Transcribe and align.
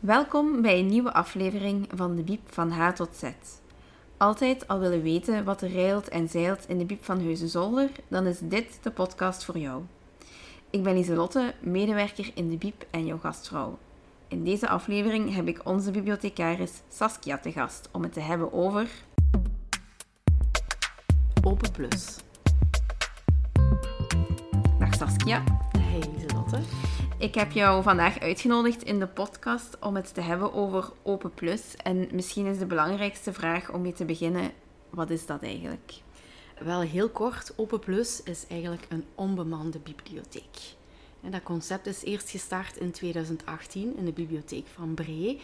Welkom 0.00 0.62
bij 0.62 0.78
een 0.78 0.86
nieuwe 0.86 1.12
aflevering 1.12 1.88
van 1.94 2.16
de 2.16 2.22
Biep 2.22 2.40
van 2.52 2.70
H 2.70 2.90
tot 2.92 3.16
Z. 3.16 3.24
Altijd 4.16 4.68
al 4.68 4.78
willen 4.78 5.02
weten 5.02 5.44
wat 5.44 5.62
er 5.62 5.70
reilt 5.70 6.08
en 6.08 6.28
zeilt 6.28 6.68
in 6.68 6.78
de 6.78 6.84
Biep 6.84 7.04
van 7.04 7.20
Heusden-Zolder, 7.20 7.90
dan 8.08 8.26
is 8.26 8.38
dit 8.42 8.78
de 8.82 8.90
podcast 8.90 9.44
voor 9.44 9.58
jou. 9.58 9.82
Ik 10.70 10.82
ben 10.82 10.94
Lieselotte, 10.94 11.54
medewerker 11.60 12.30
in 12.34 12.50
de 12.50 12.56
Biep 12.56 12.86
en 12.90 13.06
jouw 13.06 13.18
gastvrouw. 13.18 13.78
In 14.28 14.44
deze 14.44 14.68
aflevering 14.68 15.34
heb 15.34 15.48
ik 15.48 15.60
onze 15.64 15.90
bibliothecaris 15.90 16.72
Saskia 16.88 17.38
te 17.38 17.52
gast 17.52 17.88
om 17.92 18.02
het 18.02 18.12
te 18.12 18.20
hebben 18.20 18.52
over... 18.52 18.88
Open 21.42 21.72
Plus. 21.72 22.16
Dag 24.78 24.94
Saskia. 24.94 25.44
Hey 25.78 26.02
Lieselotte. 26.12 26.58
Ik 27.20 27.34
heb 27.34 27.52
jou 27.52 27.82
vandaag 27.82 28.18
uitgenodigd 28.18 28.82
in 28.82 28.98
de 28.98 29.06
podcast 29.06 29.76
om 29.80 29.96
het 29.96 30.14
te 30.14 30.20
hebben 30.20 30.52
over 30.52 30.92
Open 31.02 31.34
Plus. 31.34 31.76
En 31.76 32.08
misschien 32.12 32.46
is 32.46 32.58
de 32.58 32.66
belangrijkste 32.66 33.32
vraag 33.32 33.72
om 33.72 33.80
mee 33.80 33.92
te 33.92 34.04
beginnen, 34.04 34.50
wat 34.90 35.10
is 35.10 35.26
dat 35.26 35.42
eigenlijk? 35.42 35.92
Wel 36.58 36.80
heel 36.80 37.08
kort, 37.08 37.52
Open 37.56 37.78
Plus 37.78 38.22
is 38.22 38.46
eigenlijk 38.46 38.86
een 38.88 39.04
onbemande 39.14 39.78
bibliotheek. 39.78 40.78
En 41.22 41.30
dat 41.30 41.42
concept 41.42 41.86
is 41.86 42.02
eerst 42.02 42.30
gestart 42.30 42.76
in 42.76 42.90
2018 42.90 43.96
in 43.96 44.04
de 44.04 44.12
bibliotheek 44.12 44.66
van 44.66 44.94
Bree. 44.94 45.40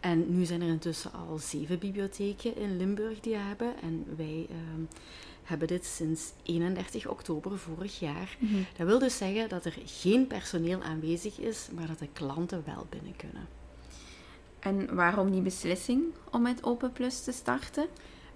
En 0.00 0.36
nu 0.36 0.44
zijn 0.44 0.62
er 0.62 0.68
intussen 0.68 1.12
al 1.12 1.38
zeven 1.38 1.78
bibliotheken 1.78 2.56
in 2.56 2.76
Limburg 2.76 3.20
die 3.20 3.32
dat 3.32 3.42
hebben. 3.42 3.74
En 3.82 4.04
wij 4.16 4.46
ehm, 4.50 4.82
hebben 5.42 5.68
dit 5.68 5.86
sinds 5.86 6.32
31 6.42 7.06
oktober 7.06 7.58
vorig 7.58 7.98
jaar. 7.98 8.36
Dat 8.76 8.86
wil 8.86 8.98
dus 8.98 9.16
zeggen 9.16 9.48
dat 9.48 9.64
er 9.64 9.74
geen 9.84 10.26
personeel 10.26 10.82
aanwezig 10.82 11.38
is, 11.38 11.68
maar 11.74 11.86
dat 11.86 11.98
de 11.98 12.08
klanten 12.12 12.62
wel 12.66 12.86
binnen 12.88 13.16
kunnen. 13.16 13.48
En 14.58 14.94
waarom 14.94 15.30
die 15.30 15.42
beslissing 15.42 16.04
om 16.30 16.42
met 16.42 16.64
Open 16.64 16.92
Plus 16.92 17.22
te 17.22 17.32
starten? 17.32 17.86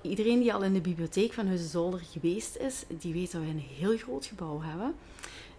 Iedereen 0.02 0.40
die 0.40 0.54
al 0.54 0.62
in 0.62 0.72
de 0.72 0.80
bibliotheek 0.80 1.32
van 1.32 1.46
Huizen 1.46 2.00
geweest 2.00 2.56
is, 2.56 2.84
die 2.88 3.12
weet 3.12 3.32
dat 3.32 3.42
we 3.42 3.48
een 3.48 3.64
heel 3.78 3.96
groot 3.96 4.26
gebouw 4.26 4.60
hebben. 4.60 4.94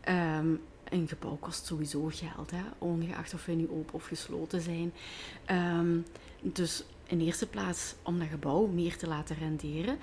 Ehm, 0.02 0.56
een 0.90 1.08
gebouw 1.08 1.38
kost 1.40 1.66
sowieso 1.66 2.10
geld, 2.14 2.52
hè? 2.52 2.64
ongeacht 2.78 3.34
of 3.34 3.46
we 3.46 3.52
nu 3.52 3.70
open 3.70 3.94
of 3.94 4.06
gesloten 4.06 4.62
zijn. 4.62 4.94
Ehm, 5.46 5.98
dus 6.42 6.84
in 7.14 7.20
de 7.20 7.26
eerste 7.26 7.48
plaats 7.48 7.96
om 8.04 8.20
dat 8.20 8.28
gebouw 8.28 8.66
meer 8.66 8.98
te 8.98 9.08
laten 9.08 9.36
renderen. 9.36 9.98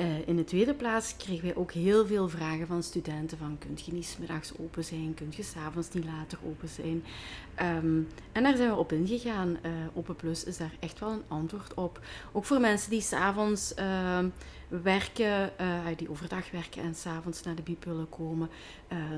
Uh, 0.00 0.28
in 0.28 0.36
de 0.36 0.44
tweede 0.44 0.74
plaats 0.74 1.16
kregen 1.16 1.44
wij 1.44 1.56
ook 1.56 1.72
heel 1.72 2.06
veel 2.06 2.28
vragen 2.28 2.66
van 2.66 2.82
studenten 2.82 3.38
van 3.38 3.58
kunt 3.58 3.84
je 3.84 3.92
niet 3.92 4.16
middags 4.18 4.52
open 4.58 4.84
zijn, 4.84 5.14
kunt 5.14 5.34
je 5.34 5.42
s'avonds 5.42 5.92
niet 5.92 6.04
later 6.04 6.38
open 6.46 6.68
zijn. 6.68 7.04
Um, 7.76 8.08
en 8.32 8.42
daar 8.42 8.56
zijn 8.56 8.68
we 8.68 8.76
op 8.76 8.92
ingegaan. 8.92 9.48
Uh, 9.48 9.72
Open 9.94 10.16
Plus 10.16 10.44
is 10.44 10.56
daar 10.56 10.72
echt 10.80 11.00
wel 11.00 11.10
een 11.10 11.22
antwoord 11.28 11.74
op. 11.74 12.00
Ook 12.32 12.44
voor 12.44 12.60
mensen 12.60 12.90
die 12.90 13.00
s'avonds 13.00 13.74
uh, 13.78 14.18
werken, 14.68 15.52
uh, 15.60 15.86
die 15.96 16.10
overdag 16.10 16.50
werken 16.50 16.82
en 16.82 16.94
s'avonds 16.94 17.42
naar 17.42 17.54
de 17.54 17.62
biep 17.62 17.86
komen. 18.10 18.48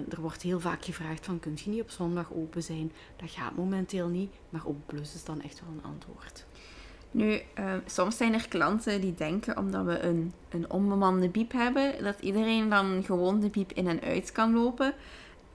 er 0.08 0.20
wordt 0.20 0.42
heel 0.42 0.60
vaak 0.60 0.84
gevraagd 0.84 1.24
van 1.24 1.40
kunt 1.40 1.60
je 1.60 1.70
niet 1.70 1.82
op 1.82 1.90
zondag 1.90 2.32
open 2.32 2.62
zijn. 2.62 2.92
Dat 3.16 3.30
gaat 3.30 3.56
momenteel 3.56 4.08
niet, 4.08 4.32
maar 4.48 4.66
Open 4.66 4.84
Plus 4.86 5.14
is 5.14 5.24
dan 5.24 5.42
echt 5.42 5.60
wel 5.60 5.74
een 5.74 5.90
antwoord. 5.92 6.46
Nu, 7.10 7.40
uh, 7.58 7.72
soms 7.86 8.16
zijn 8.16 8.34
er 8.34 8.48
klanten 8.48 9.00
die 9.00 9.14
denken, 9.14 9.58
omdat 9.58 9.84
we 9.84 9.98
een, 10.00 10.32
een 10.48 10.70
onbemande 10.70 11.28
biep 11.28 11.52
hebben, 11.52 12.04
dat 12.04 12.20
iedereen 12.20 12.68
dan 12.68 13.02
gewoon 13.04 13.40
de 13.40 13.48
biep 13.48 13.72
in 13.72 13.86
en 13.86 14.00
uit 14.00 14.32
kan 14.32 14.54
lopen. 14.54 14.94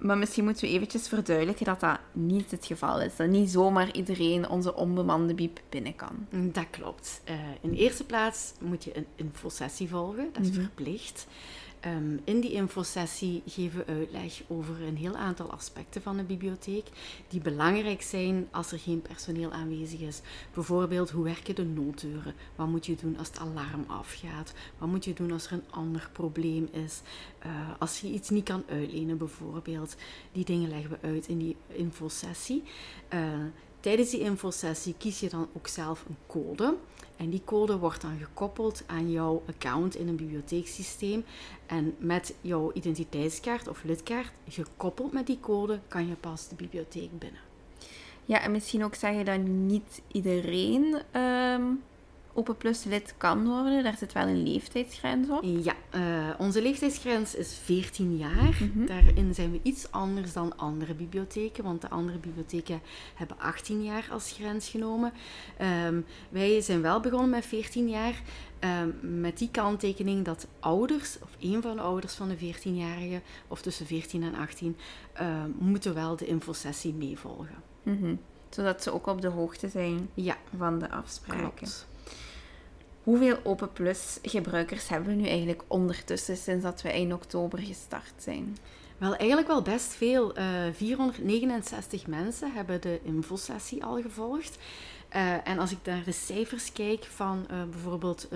Maar 0.02 0.18
misschien 0.18 0.44
moeten 0.44 0.64
we 0.68 0.74
eventjes 0.74 1.08
verduidelijken 1.08 1.66
dat 1.66 1.80
dat 1.80 2.00
niet 2.12 2.52
het 2.52 2.66
geval 2.66 3.02
is. 3.02 3.16
Dat 3.16 3.28
niet 3.28 3.50
zomaar 3.50 3.92
iedereen 3.92 4.50
onze 4.50 4.76
onbemande 4.76 5.34
biep 5.34 5.60
binnen 5.70 5.96
kan. 5.96 6.28
Dat 6.52 6.66
klopt. 6.70 7.22
Uh, 7.30 7.36
in 7.62 7.70
de 7.70 7.78
eerste 7.78 8.06
plaats 8.06 8.54
moet 8.60 8.84
je 8.84 8.98
een 8.98 9.06
infosessie 9.16 9.90
volgen. 9.90 10.30
Dat 10.34 10.42
is 10.42 10.50
mm 10.50 10.56
-hmm. 10.56 10.64
verplicht. 10.64 11.28
Um, 11.86 12.20
in 12.24 12.40
die 12.40 12.52
infosessie 12.52 13.42
geven 13.46 13.80
we 13.80 13.86
uitleg 13.86 14.42
over 14.48 14.82
een 14.82 14.98
heel 14.98 15.16
aantal 15.16 15.52
aspecten 15.52 16.02
van 16.02 16.18
de 16.18 16.24
bibliotheek 16.24 16.88
die 17.28 17.42
belangrijk 17.42 18.02
zijn 18.02 18.48
als 18.52 18.72
er 18.72 18.80
geen 18.80 19.02
personeel 19.02 19.52
aanwezig 19.52 20.00
is. 20.00 20.22
Bijvoorbeeld, 20.54 21.10
hoe 21.10 21.24
werken 21.24 21.56
de 21.56 21.66
nooddeuren? 21.66 22.34
Wat 22.56 22.68
moet 22.68 22.86
je 22.86 22.96
doen 22.96 23.18
als 23.18 23.28
het 23.28 23.40
alarm 23.40 23.84
afgaat? 23.88 24.54
Wat 24.78 24.90
moet 24.90 25.06
je 25.06 25.14
doen 25.14 25.32
als 25.32 25.46
er 25.46 25.52
een 25.52 25.64
ander 25.70 26.10
probleem 26.12 26.70
is? 26.72 27.02
Uh, 27.46 27.52
als 27.80 28.00
je 28.00 28.08
iets 28.12 28.30
niet 28.30 28.46
kan 28.46 28.64
uitlenen, 28.70 29.18
bijvoorbeeld. 29.18 29.96
Die 30.32 30.46
dingen 30.46 30.70
leggen 30.70 30.90
we 30.90 31.08
uit 31.08 31.28
in 31.28 31.38
die 31.38 31.56
infosessie. 31.68 32.64
Uh, 33.14 33.20
tijdens 33.82 34.10
die 34.10 34.20
infosessie 34.20 34.96
kies 34.98 35.20
je 35.20 35.30
dan 35.30 35.48
ook 35.54 35.68
zelf 35.68 36.06
een 36.08 36.18
code. 36.28 36.76
En 37.18 37.30
die 37.30 37.42
code 37.46 37.78
wordt 37.78 38.02
dan 38.02 38.18
gekoppeld 38.20 38.84
aan 38.88 39.12
jouw 39.12 39.44
account 39.48 39.96
in 39.96 40.08
een 40.08 40.16
bibliotheeksysteem. 40.16 41.24
En 41.66 41.96
met 41.98 42.34
jouw 42.42 42.72
identiteitskaart 42.74 43.68
of 43.68 43.84
lidkaart, 43.84 44.32
gekoppeld 44.48 45.12
met 45.12 45.28
die 45.28 45.40
code, 45.40 45.80
kan 45.88 46.08
je 46.08 46.16
pas 46.16 46.48
de 46.48 46.56
bibliotheek 46.56 47.20
binnen. 47.20 47.40
Ja, 48.26 48.42
en 48.42 48.52
misschien 48.52 48.84
ook 48.84 48.96
zeggen 48.96 49.26
dat 49.26 49.40
niet 49.42 50.02
iedereen 50.12 51.02
um, 51.22 51.84
Open 52.34 52.58
Plus 52.58 52.84
lid 52.84 53.14
kan 53.18 53.48
worden. 53.48 53.84
Daar 53.84 53.98
zit 53.98 54.14
wel 54.14 54.28
een 54.28 54.44
leeftijdsgrens 54.44 55.30
op. 55.30 55.44
Ja, 55.44 55.76
uh, 55.96 56.30
onze 56.38 56.62
leeftijdsgrens 56.62 57.36
is 57.36 57.60
14 57.64 58.18
jaar. 58.18 58.58
Mm 58.60 58.72
-hmm. 58.74 58.86
Daarin 58.86 59.34
zijn 59.34 59.52
we 59.52 59.60
iets 59.64 59.92
anders 59.92 60.34
dan 60.34 60.58
andere 60.58 60.94
bibliotheken, 60.94 61.64
want 61.64 61.82
de 61.82 61.90
andere 61.90 62.18
bibliotheken 62.18 62.82
hebben 63.16 63.40
18 63.40 63.84
jaar 63.84 64.08
als 64.12 64.32
grens 64.32 64.70
genomen. 64.70 65.14
Um, 65.88 66.06
wij 66.30 66.62
zijn 66.62 66.82
wel 66.82 67.00
begonnen 67.00 67.30
met 67.30 67.46
14 67.46 67.90
jaar. 67.90 68.22
Um, 68.82 69.20
met 69.22 69.38
die 69.38 69.50
kanttekening 69.52 70.26
dat 70.26 70.48
ouders, 70.60 71.18
of 71.22 71.30
een 71.40 71.62
van 71.62 71.76
de 71.76 71.82
ouders 71.82 72.14
van 72.14 72.30
de 72.30 72.38
14-jarige, 72.38 73.22
of 73.48 73.62
tussen 73.62 73.86
14 73.86 74.24
en 74.24 74.36
18, 74.36 74.78
moeten 75.58 75.94
wel 75.94 76.16
de 76.16 76.26
infosessie 76.26 76.94
meevolgen. 76.94 77.56
Mm 77.84 77.98
-hmm. 77.98 78.20
Zodat 78.50 78.84
ze 78.84 78.94
ook 78.94 79.08
op 79.08 79.22
de 79.22 79.28
hoogte 79.28 79.70
zijn 79.70 80.10
ja. 80.14 80.38
van 80.58 80.80
de 80.80 80.90
afspraken. 80.90 81.54
Klopt. 81.54 81.90
Hoeveel 83.04 83.38
Open 83.44 83.72
Plus 83.72 84.20
gebruikers 84.22 84.90
hebben 84.90 85.10
we 85.10 85.22
nu 85.22 85.28
eigenlijk 85.28 85.62
ondertussen 85.68 86.38
sinds 86.38 86.64
dat 86.64 86.82
we 86.82 87.00
in 87.00 87.14
oktober 87.14 87.60
gestart 87.60 88.14
zijn? 88.18 88.58
Wel, 88.98 89.16
eigenlijk 89.16 89.48
wel 89.48 89.62
best 89.62 89.94
veel. 89.94 90.38
Uh, 90.38 90.46
469 90.74 92.08
mensen 92.08 92.54
hebben 92.54 92.82
de 92.82 93.00
infosessie 93.04 93.84
al 93.84 94.02
gevolgd. 94.02 94.58
Uh, 95.16 95.48
en 95.48 95.60
als 95.60 95.72
ik 95.72 95.78
naar 95.84 96.04
de 96.04 96.12
cijfers 96.12 96.72
kijk 96.72 97.04
van 97.04 97.46
uh, 97.52 97.64
bijvoorbeeld 97.72 98.28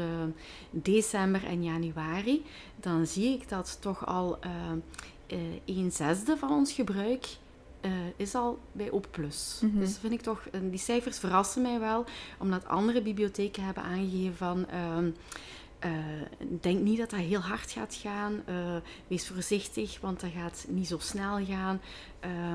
december 0.69 1.45
en 1.45 1.63
januari, 1.63 2.45
dan 2.75 3.07
zie 3.07 3.33
ik 3.33 3.49
dat 3.49 3.77
toch 3.81 4.05
al 4.05 4.39
een 5.65 5.91
zesde 5.91 6.37
van 6.37 6.51
ons 6.51 6.73
gebruik 6.73 7.25
uh, 7.85 7.91
is 8.15 8.35
al 8.35 8.59
bij 8.71 8.89
Plus. 9.11 9.59
Mm 9.61 9.71
-hmm. 9.71 9.79
Dus 9.79 9.97
vind 9.97 10.13
ik 10.13 10.21
toch, 10.21 10.47
uh, 10.51 10.61
die 10.69 10.79
cijfers 10.79 11.19
verrassen 11.19 11.61
mij 11.61 11.79
wel, 11.79 12.05
omdat 12.37 12.67
andere 12.67 13.01
bibliotheken 13.01 13.63
hebben 13.63 13.83
aangegeven 13.83 14.35
van. 14.35 14.65
Uh, 15.85 15.91
denk 16.61 16.79
niet 16.79 16.97
dat 16.97 17.09
dat 17.09 17.19
heel 17.19 17.39
hard 17.39 17.71
gaat 17.71 17.95
gaan. 18.01 18.43
wees 19.07 19.27
voorzichtig, 19.27 19.97
want 20.01 20.19
dat 20.19 20.29
gaat 20.35 20.65
niet 20.69 20.87
zo 20.87 20.97
snel 20.97 21.45
gaan. 21.45 21.81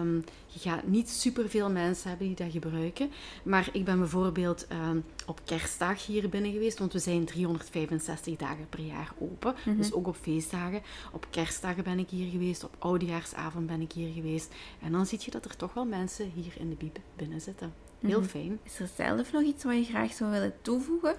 Um, 0.01 0.25
je 0.47 0.59
gaat 0.59 0.87
niet 0.87 1.09
superveel 1.11 1.71
mensen 1.71 2.09
hebben 2.09 2.27
die 2.27 2.37
dat 2.37 2.51
gebruiken. 2.51 3.11
Maar 3.43 3.69
ik 3.73 3.85
ben 3.85 3.99
bijvoorbeeld 3.99 4.67
um, 4.73 5.05
op 5.27 5.41
kerstdag 5.45 6.07
hier 6.07 6.29
binnen 6.29 6.53
geweest, 6.53 6.79
want 6.79 6.93
we 6.93 6.99
zijn 6.99 7.25
365 7.25 8.37
dagen 8.37 8.69
per 8.69 8.81
jaar 8.81 9.13
open. 9.19 9.51
Mm 9.51 9.61
-hmm. 9.63 9.77
Dus 9.77 9.93
ook 9.93 10.07
op 10.07 10.17
feestdagen. 10.21 10.83
Op 11.13 11.27
kerstdagen 11.31 11.85
ben 11.85 11.99
ik 11.99 12.09
hier 12.09 12.31
geweest, 12.31 12.65
op 12.65 12.77
oudejaarsavond 12.79 13.67
ben 13.67 13.81
ik 13.81 13.93
hier 13.93 14.13
geweest. 14.13 14.55
En 14.83 14.93
dan 14.93 15.07
zie 15.07 15.19
je 15.25 15.31
dat 15.31 15.45
er 15.45 15.57
toch 15.57 15.75
wel 15.75 15.85
mensen 15.85 16.33
hier 16.35 16.53
in 16.59 16.69
de 16.69 16.77
bieb 16.77 16.99
binnen 17.17 17.41
zitten. 17.41 17.73
Heel 18.01 18.11
mm 18.11 18.15
-hmm. 18.15 18.25
fijn. 18.25 18.59
Is 18.63 18.81
er 18.81 18.91
zelf 18.97 19.33
nog 19.33 19.43
iets 19.43 19.65
wat 19.65 19.75
je 19.75 19.85
graag 19.85 20.13
zou 20.13 20.31
willen 20.31 20.55
toevoegen? 20.63 21.15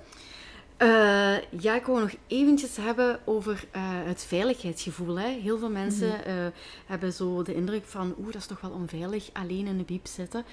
Uh, 0.82 1.38
ja, 1.60 1.76
ik 1.76 1.86
wou 1.86 2.00
nog 2.00 2.14
eventjes 2.28 2.76
hebben 2.76 3.20
over 3.26 3.64
uh, 3.76 3.82
het 3.84 4.24
veiligheidsgevoel. 4.24 5.20
Hè. 5.20 5.28
Heel 5.28 5.58
veel 5.58 5.70
mensen 5.70 6.08
mm 6.08 6.22
-hmm. 6.24 6.46
uh, 6.46 6.52
hebben 6.86 7.14
zo 7.14 7.44
de 7.44 7.54
indruk 7.54 7.86
van, 7.86 8.16
oeh, 8.18 8.26
dat 8.26 8.42
is 8.42 8.46
toch 8.46 8.62
wel 8.62 8.72
onveilig, 8.72 9.30
alleen 9.34 9.68
in 9.68 9.78
de 9.78 9.84
biep 9.84 10.08
zitten. 10.08 10.46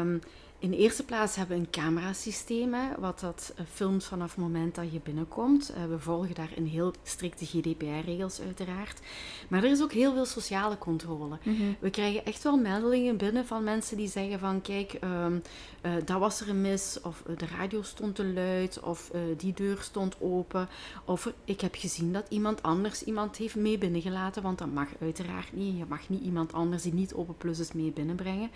Um, 0.00 0.20
in 0.58 0.70
de 0.70 0.76
eerste 0.76 1.04
plaats 1.04 1.36
hebben 1.36 1.56
we 1.56 1.62
een 1.62 1.70
camerasysteem, 1.70 2.74
hè, 2.74 2.88
wat 2.98 3.20
dat 3.20 3.54
filmt 3.72 4.04
vanaf 4.04 4.30
het 4.30 4.40
moment 4.40 4.74
dat 4.74 4.92
je 4.92 5.00
binnenkomt. 5.02 5.70
Uh, 5.70 5.84
we 5.86 5.98
volgen 5.98 6.34
daar 6.34 6.52
een 6.56 6.66
heel 6.66 6.92
strikte 7.02 7.46
GDPR-regels 7.46 8.40
uiteraard. 8.40 9.00
Maar 9.48 9.64
er 9.64 9.70
is 9.70 9.82
ook 9.82 9.92
heel 9.92 10.12
veel 10.12 10.24
sociale 10.24 10.78
controle. 10.78 11.38
Mm 11.42 11.56
-hmm. 11.56 11.76
We 11.78 11.90
krijgen 11.90 12.24
echt 12.24 12.42
wel 12.42 12.56
meldingen 12.56 13.16
binnen 13.16 13.46
van 13.46 13.64
mensen 13.64 13.96
die 13.96 14.08
zeggen 14.08 14.38
van 14.38 14.60
kijk, 14.60 14.98
um, 15.04 15.42
uh, 15.82 15.92
dat 16.04 16.18
was 16.18 16.40
er 16.40 16.48
een 16.48 16.60
mis, 16.60 16.98
of 17.02 17.22
uh, 17.26 17.36
de 17.36 17.46
radio 17.58 17.82
stond 17.82 18.14
te 18.14 18.26
luid, 18.26 18.80
of 18.80 19.10
die 19.36 19.52
deur 19.52 19.78
stond 19.80 20.16
open. 20.20 20.68
Of 21.04 21.32
ik 21.44 21.60
heb 21.60 21.74
gezien 21.74 22.12
dat 22.12 22.26
iemand 22.28 22.62
anders 22.62 23.02
iemand 23.02 23.36
heeft 23.36 23.54
mee 23.54 23.78
binnengelaten, 23.78 24.42
want 24.42 24.58
dat 24.58 24.72
mag 24.72 24.88
uiteraard 25.00 25.52
niet. 25.52 25.78
Je 25.78 25.84
mag 25.88 26.08
niet 26.08 26.22
iemand 26.22 26.52
anders 26.52 26.82
die 26.82 26.94
niet 26.94 27.14
open 27.14 27.36
plus 27.36 27.58
is 27.58 27.72
mee 27.72 27.90
binnenbrengen. 27.90 28.50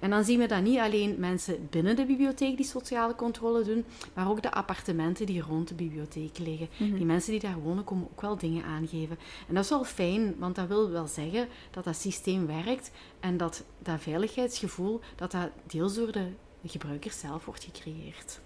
En 0.00 0.10
dan 0.10 0.24
zien 0.24 0.38
we 0.38 0.46
dat 0.46 0.62
niet 0.62 0.78
alleen 0.78 1.14
mensen 1.18 1.42
mensen 1.46 1.68
binnen 1.70 1.96
de 1.96 2.06
bibliotheek 2.06 2.56
die 2.56 2.66
sociale 2.66 3.14
controle 3.14 3.64
doen, 3.64 3.84
maar 4.14 4.30
ook 4.30 4.42
de 4.42 4.52
appartementen 4.52 5.26
die 5.26 5.40
rond 5.40 5.68
de 5.68 5.74
bibliotheek 5.74 6.38
liggen. 6.38 6.68
Mhm. 6.76 6.94
Die 6.94 7.04
mensen 7.04 7.30
die 7.30 7.40
daar 7.40 7.58
wonen 7.58 7.84
komen 7.84 8.08
ook 8.10 8.20
wel 8.20 8.36
dingen 8.36 8.64
aangeven. 8.64 9.18
En 9.48 9.54
dat 9.54 9.64
is 9.64 9.70
wel 9.70 9.84
fijn, 9.84 10.34
want 10.38 10.54
dat 10.54 10.68
wil 10.68 10.90
wel 10.90 11.06
zeggen 11.06 11.48
dat 11.70 11.84
dat 11.84 11.96
systeem 11.96 12.46
werkt 12.46 12.90
en 13.20 13.36
dat 13.36 13.64
dat 13.78 14.00
veiligheidsgevoel, 14.00 15.00
dat 15.16 15.30
dat 15.30 15.50
deels 15.66 15.94
door 15.94 16.12
de 16.12 16.26
gebruikers 16.66 17.20
zelf 17.20 17.44
wordt 17.44 17.64
gecreëerd. 17.64 18.40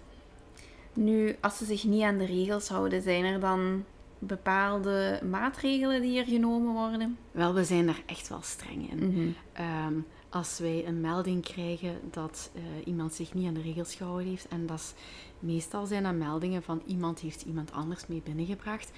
Nu, 0.93 1.35
als 1.41 1.57
ze 1.57 1.65
zich 1.65 1.83
niet 1.83 2.03
aan 2.03 2.17
de 2.17 2.25
regels 2.25 2.67
houden, 2.67 3.01
zijn 3.01 3.23
er 3.23 3.39
dan 3.39 3.85
bepaalde 4.19 5.19
maatregelen 5.29 6.01
die 6.01 6.19
er 6.19 6.25
genomen 6.25 6.73
worden? 6.73 7.17
Wel, 7.31 7.53
we 7.53 7.63
zijn 7.63 7.85
daar 7.85 8.01
echt 8.05 8.27
wel 8.27 8.41
streng 8.41 8.91
in. 8.91 9.07
Mhm. 9.07 9.29
Ehm, 9.53 9.93
als 10.29 10.59
wij 10.59 10.87
een 10.87 11.01
melding 11.01 11.43
krijgen 11.43 11.99
dat 12.11 12.51
eh, 12.53 12.61
iemand 12.85 13.13
zich 13.13 13.33
niet 13.33 13.47
aan 13.47 13.53
de 13.53 13.61
regels 13.61 13.95
gehouden 13.95 14.27
heeft, 14.27 14.47
en 14.47 14.65
dat 14.65 14.79
is, 14.79 14.93
meestal 15.39 15.85
zijn 15.85 16.03
dat 16.03 16.13
meldingen 16.13 16.63
van 16.63 16.81
iemand 16.85 17.19
heeft 17.19 17.41
iemand 17.41 17.71
anders 17.71 18.07
mee 18.07 18.21
binnengebracht, 18.23 18.91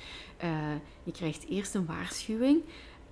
uh, 0.44 0.74
je 1.04 1.12
krijgt 1.12 1.48
eerst 1.48 1.76
een 1.76 1.86
waarschuwing. 1.86 2.62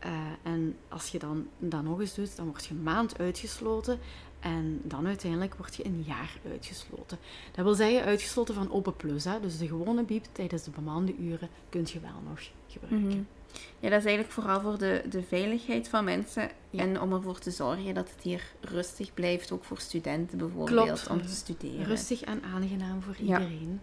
Uh, 0.06 0.12
en 0.44 0.75
als 0.88 1.07
je 1.07 1.19
dan 1.19 1.48
dat 1.57 1.83
nog 1.83 2.00
eens 2.00 2.16
doet, 2.16 2.36
dan 2.36 2.45
word 2.45 2.66
je 2.66 2.74
een 2.74 2.83
maand 2.83 3.18
uitgesloten. 3.18 4.00
En 4.39 4.81
dan 4.83 5.07
uiteindelijk 5.07 5.56
word 5.56 5.75
je 5.75 5.86
een 5.86 6.04
jaar 6.07 6.39
uitgesloten. 6.51 7.18
Dat 7.51 7.66
wil 7.66 7.74
zeggen 7.74 8.04
uitgesloten 8.04 8.56
van 8.56 8.71
Open 8.71 8.95
Plus. 8.95 9.24
Hè? 9.24 9.39
Dus 9.39 9.57
de 9.57 9.68
gewone 9.68 10.04
biep 10.04 10.25
tijdens 10.31 10.63
de 10.63 10.71
bemande 10.71 11.16
uren 11.16 11.50
kun 11.69 11.88
je 11.94 12.00
wel 12.00 12.21
nog 12.30 12.39
gebruiken. 12.68 13.10
Mhm. 13.10 13.38
Ja, 13.80 13.90
dat 13.90 14.00
is 14.00 14.06
eigenlijk 14.06 14.31
vooral 14.31 14.62
voor 14.62 14.78
de, 14.78 15.04
de 15.10 15.24
veiligheid 15.24 15.88
van 15.88 16.04
mensen. 16.04 16.50
Ja. 16.69 16.80
En 16.84 17.01
om 17.01 17.13
ervoor 17.13 17.40
te 17.40 17.51
zorgen 17.51 17.94
dat 17.94 18.10
het 18.10 18.24
hier 18.24 18.44
rustig 18.62 19.13
blijft. 19.13 19.51
Ook 19.51 19.63
voor 19.63 19.80
studenten 19.80 20.38
bijvoorbeeld, 20.38 20.86
Klopt. 21.01 21.07
om 21.07 21.22
te 21.28 21.36
studeren. 21.36 21.86
Rustig 21.86 22.22
en 22.22 22.44
aangenaam 22.44 23.01
voor 23.01 23.16
Ja. 23.18 23.40
iedereen. 23.40 23.81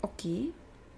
Oké. 0.00 0.44